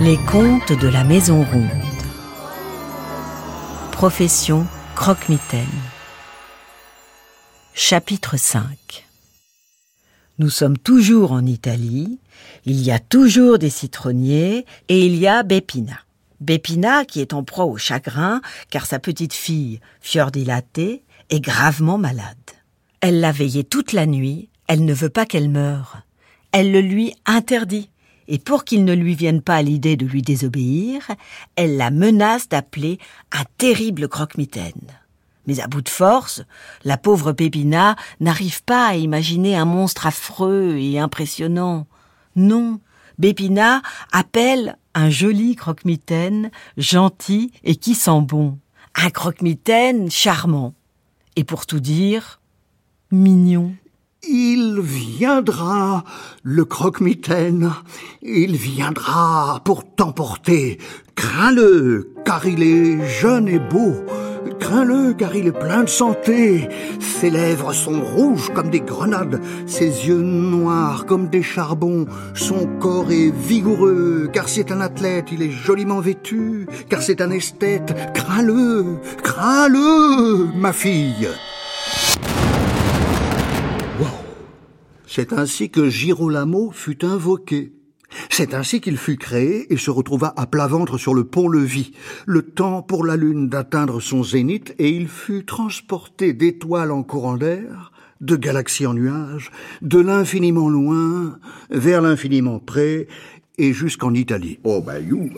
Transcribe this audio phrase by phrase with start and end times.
[0.00, 1.68] Les contes de la Maison Ronde.
[3.92, 5.66] Profession croque-mitaine.
[7.74, 9.06] Chapitre 5
[10.38, 12.18] Nous sommes toujours en Italie,
[12.64, 16.05] il y a toujours des citronniers et il y a Bépina.
[16.40, 18.40] Bépina qui est en proie au chagrin
[18.70, 22.36] car sa petite fille, Fiordilaté, est gravement malade.
[23.00, 25.98] Elle l'a veillée toute la nuit, elle ne veut pas qu'elle meure.
[26.52, 27.90] Elle le lui interdit
[28.28, 31.02] et pour qu'il ne lui vienne pas l'idée de lui désobéir,
[31.54, 32.98] elle la menace d'appeler
[33.32, 34.72] un terrible croque-mitaine.
[35.46, 36.42] Mais à bout de force,
[36.84, 41.86] la pauvre Pépina n'arrive pas à imaginer un monstre affreux et impressionnant.
[42.34, 42.80] Non,
[43.18, 43.80] Bépina
[44.12, 48.58] appelle un joli croque-mitaine, gentil et qui sent bon.
[48.94, 50.74] Un croque-mitaine charmant.
[51.36, 52.40] Et pour tout dire,
[53.12, 53.74] mignon.
[54.26, 56.02] Il viendra,
[56.42, 57.72] le croque-mitaine.
[58.22, 60.78] Il viendra pour t'emporter.
[61.14, 63.94] Crains-le, car il est jeune et beau.
[64.66, 66.68] Crains-le, car il est plein de santé.
[66.98, 72.06] Ses lèvres sont rouges comme des grenades, ses yeux noirs comme des charbons.
[72.34, 75.26] Son corps est vigoureux, car c'est un athlète.
[75.30, 77.94] Il est joliment vêtu, car c'est un esthète.
[78.12, 81.28] Crains-le, crains-le, ma fille.
[85.06, 87.72] C'est ainsi que Girolamo fut invoqué.
[88.38, 91.92] C'est ainsi qu'il fut créé et se retrouva à plat ventre sur le pont-levis,
[92.26, 97.38] le temps pour la lune d'atteindre son zénith, et il fut transporté d'étoiles en courant
[97.38, 101.38] d'air, de galaxies en nuages, de l'infiniment loin
[101.70, 103.08] vers l'infiniment près,
[103.56, 104.58] et jusqu'en Italie.
[104.64, 105.30] Oh ben you,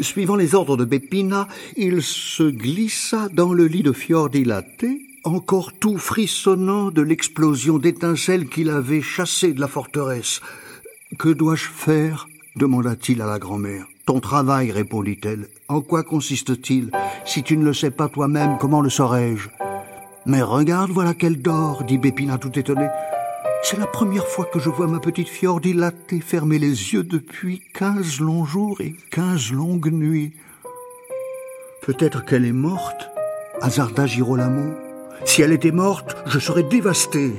[0.00, 5.74] Suivant les ordres de Beppina, il se glissa dans le lit de fior dilaté, encore
[5.78, 10.40] tout frissonnant de l'explosion d'étincelles qu'il avait chassée de la forteresse.
[11.18, 12.26] Que dois-je faire?
[12.56, 13.86] Demanda-t-il à la grand-mère.
[14.06, 15.48] Ton travail, répondit-elle.
[15.68, 16.90] En quoi consiste-t-il
[17.24, 19.48] Si tu ne le sais pas toi-même, comment le saurais-je?
[20.26, 22.88] Mais regarde, voilà qu'elle dort, dit Bépina tout étonné.
[23.62, 27.62] C'est la première fois que je vois ma petite fior dilatée fermer les yeux depuis
[27.74, 30.34] quinze longs jours et quinze longues nuits.
[31.82, 33.10] Peut-être qu'elle est morte,
[33.60, 34.74] hasarda Girolamo.
[35.24, 37.32] Si elle était morte, je serais dévasté.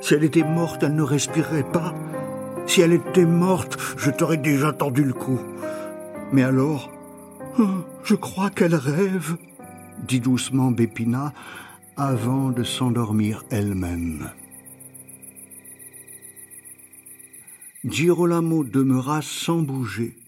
[0.00, 1.94] Si elle était morte, elle ne respirerait pas.
[2.68, 5.40] Si elle était morte, je t'aurais déjà tendu le cou.
[6.32, 6.92] Mais alors,
[7.58, 7.66] oh,
[8.04, 9.38] je crois qu'elle rêve,
[10.06, 11.32] dit doucement Bépina,
[11.96, 14.30] avant de s'endormir elle-même.
[17.86, 20.18] Girolamo demeura sans bouger,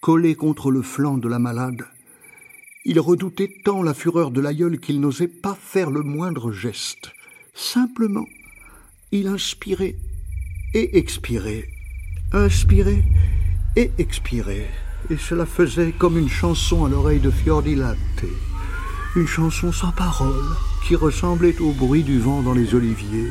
[0.00, 1.86] collé contre le flanc de la malade.
[2.84, 7.12] Il redoutait tant la fureur de l'aïeul qu'il n'osait pas faire le moindre geste.
[7.54, 8.26] Simplement,
[9.12, 9.94] il inspirait
[10.74, 11.68] et expirait,
[12.32, 13.02] inspirait
[13.76, 14.68] et expirait,
[15.10, 18.24] et cela faisait comme une chanson à l'oreille de Fiordilate,
[19.16, 20.44] une chanson sans parole
[20.86, 23.30] qui ressemblait au bruit du vent dans les oliviers.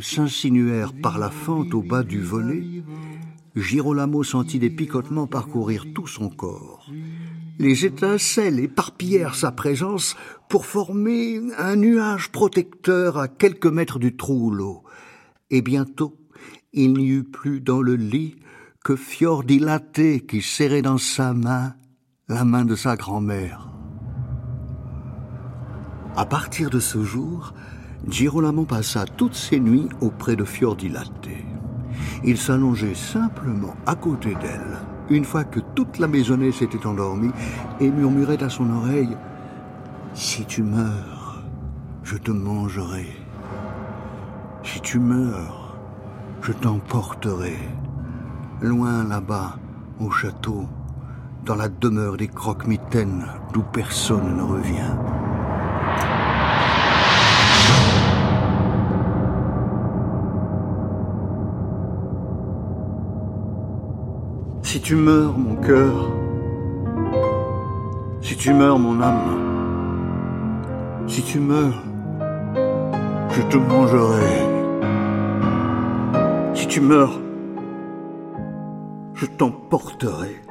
[0.00, 2.82] S'insinuèrent par la fente au bas du volet,
[3.56, 6.90] Girolamo sentit des picotements parcourir tout son corps.
[7.58, 10.14] Les étincelles éparpillèrent sa présence
[10.50, 14.84] pour former un nuage protecteur à quelques mètres du trou l'eau.
[15.50, 16.18] Et bientôt,
[16.74, 18.36] il n'y eut plus dans le lit
[18.84, 21.74] que Fiordilaté qui serrait dans sa main
[22.28, 23.70] la main de sa grand-mère.
[26.16, 27.54] À partir de ce jour,
[28.08, 31.28] Girolamo passa toutes ses nuits auprès de Fiordilatte.
[32.24, 34.78] Il s'allongeait simplement à côté d'elle,
[35.10, 37.32] une fois que toute la maisonnée s'était endormie,
[37.80, 39.16] et murmurait à son oreille
[40.14, 41.42] Si tu meurs,
[42.02, 43.06] je te mangerai.
[44.62, 45.76] Si tu meurs,
[46.42, 47.56] je t'emporterai.
[48.60, 49.58] Loin là-bas,
[50.00, 50.66] au château,
[51.44, 55.15] dans la demeure des croque-mitaines d'où personne ne revient.
[64.76, 66.12] Si tu meurs, mon cœur,
[68.20, 69.30] si tu meurs, mon âme,
[71.06, 71.82] si tu meurs,
[73.30, 74.36] je te mangerai.
[76.52, 77.18] Si tu meurs,
[79.14, 80.42] je t'emporterai.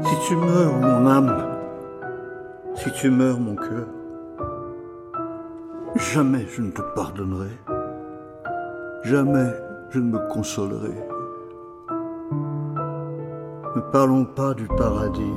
[0.00, 1.44] Si tu meurs, mon âme,
[2.76, 3.88] si tu meurs, mon cœur,
[5.96, 7.58] jamais je ne te pardonnerai,
[9.04, 9.50] jamais
[9.90, 10.94] je ne me consolerai.
[13.76, 15.36] Ne parlons pas du paradis.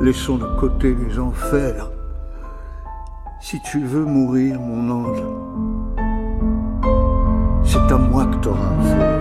[0.00, 1.90] Laissons de côté les enfers.
[3.40, 5.24] Si tu veux mourir, mon ange,
[7.64, 9.18] c'est à moi que t'auras affaire.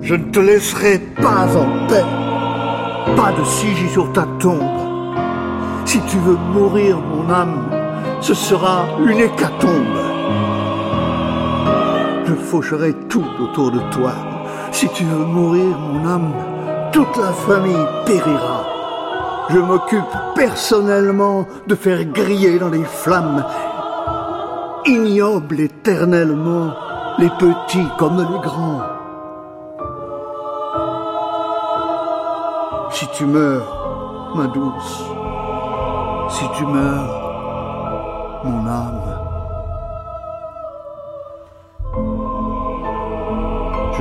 [0.00, 2.04] Je ne te laisserai pas en paix.
[3.16, 4.62] Pas de sigil sur ta tombe.
[5.86, 7.68] Si tu veux mourir, mon âme,
[8.20, 9.98] ce sera une hécatombe.
[12.26, 14.12] Je faucherai tout autour de toi
[14.72, 16.32] si tu veux mourir, mon âme,
[16.92, 18.64] toute la famille périra.
[19.50, 23.44] Je m'occupe personnellement de faire griller dans les flammes,
[24.86, 26.72] ignoble éternellement,
[27.18, 28.82] les petits comme les grands.
[32.90, 35.04] Si tu meurs, ma douce,
[36.30, 39.21] si tu meurs, mon âme,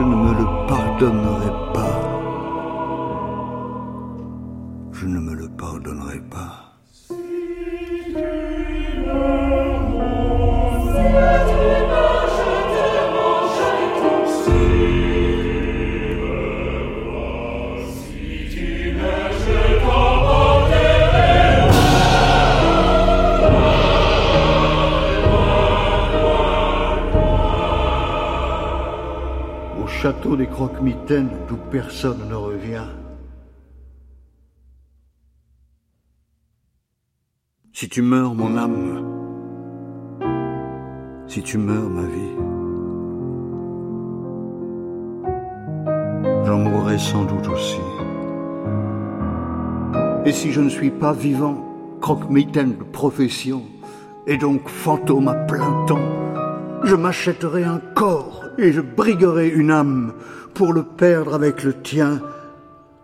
[0.01, 1.90] je ne me le pardonnerai pas.
[30.41, 32.87] Des croque-mitaines d'où personne ne revient.
[37.73, 39.05] Si tu meurs, mon âme,
[41.27, 42.35] si tu meurs, ma vie,
[46.47, 47.81] j'en mourrai sans doute aussi.
[50.25, 51.57] Et si je ne suis pas vivant,
[52.01, 53.61] croque-mitaine de profession,
[54.25, 56.09] et donc fantôme à plein temps,
[56.83, 60.13] je m'achèterai un corps et je briguerai une âme
[60.53, 62.21] pour le perdre avec le tien,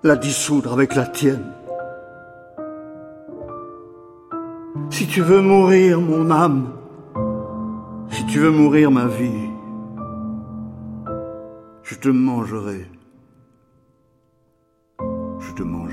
[0.04, 1.54] la dissoudre avec la tienne.
[4.90, 6.72] Si tu veux mourir, mon âme,
[8.10, 9.50] si tu veux mourir, ma vie,
[11.84, 12.86] je te mangerai.
[15.00, 15.87] Je te mangerai.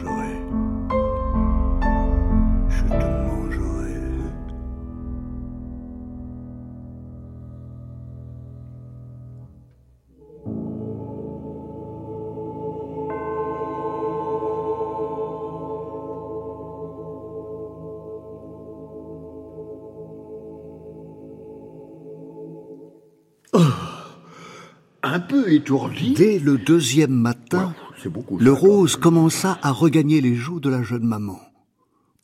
[25.14, 26.12] Un peu étourdi.
[26.14, 27.72] Dès le deuxième matin,
[28.06, 28.36] beaucoup.
[28.36, 31.38] le rose commença à regagner les joues de la jeune maman.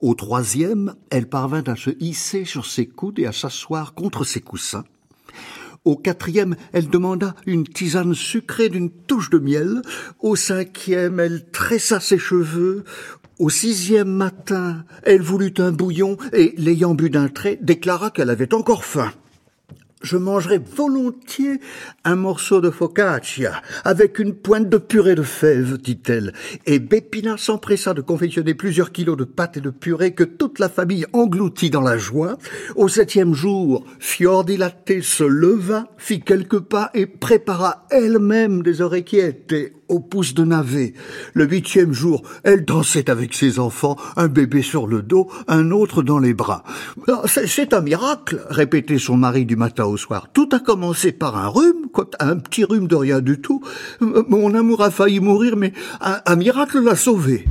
[0.01, 4.41] Au troisième, elle parvint à se hisser sur ses coudes et à s'asseoir contre ses
[4.41, 4.83] coussins.
[5.85, 9.83] Au quatrième, elle demanda une tisane sucrée d'une touche de miel.
[10.19, 12.83] Au cinquième, elle tressa ses cheveux.
[13.39, 18.53] Au sixième matin, elle voulut un bouillon et, l'ayant bu d'un trait, déclara qu'elle avait
[18.53, 19.13] encore faim.
[20.02, 21.61] Je mangerai volontiers
[22.04, 26.33] un morceau de focaccia avec une pointe de purée de fèves, dit-elle.
[26.64, 30.71] Et Bépina s'empressa de confectionner plusieurs kilos de pâte et de purée que toute la
[30.71, 32.38] famille engloutit dans la joie.
[32.76, 39.75] Au septième jour, Fiordilatte se leva, fit quelques pas et prépara elle-même des oreillettes et
[39.91, 40.95] au pouce de navet.
[41.35, 46.03] Le huitième jour, elle dansait avec ses enfants, un bébé sur le dos, un autre
[46.03, 46.65] dans les bras.
[47.09, 50.29] Ah, C'est un miracle, répétait son mari du matin au soir.
[50.33, 51.89] Tout a commencé par un rhume,
[52.21, 53.63] un petit rhume de rien du tout.
[54.01, 57.45] Mon amour a failli mourir, mais un miracle l'a sauvé.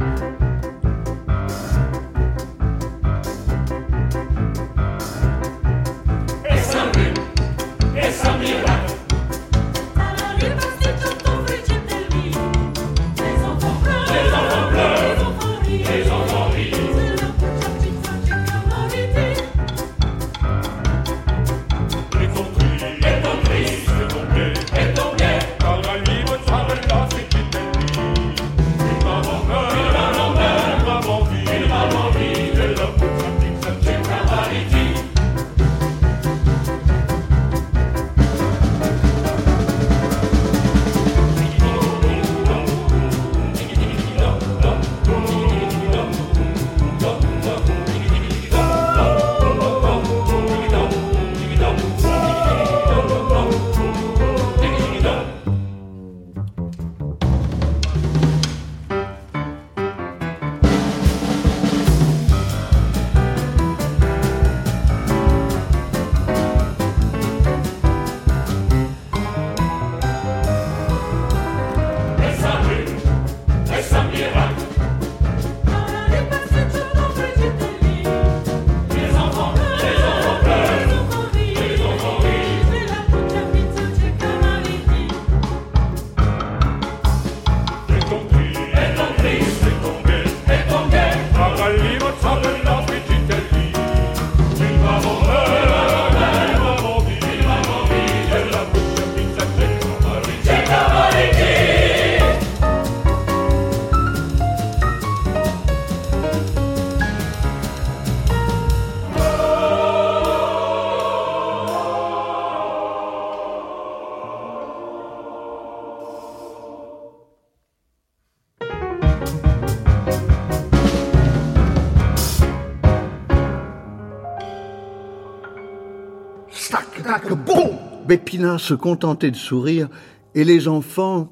[128.09, 129.87] Bépina se contentait de sourire,
[130.33, 131.29] et les enfants,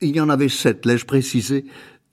[0.00, 1.64] il y en avait sept, l'ai-je précisé,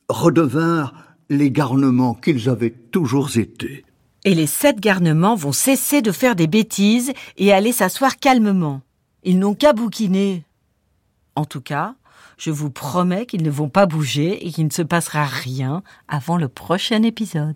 [0.10, 0.96] redevinrent
[1.30, 3.86] les garnements qu'ils avaient toujours été.
[4.26, 8.82] Et les sept garnements vont cesser de faire des bêtises et aller s'asseoir calmement.
[9.24, 10.46] Ils n'ont qu'à bouquiner.
[11.36, 11.94] En tout cas,
[12.40, 16.38] je vous promets qu'ils ne vont pas bouger et qu'il ne se passera rien avant
[16.38, 17.56] le prochain épisode.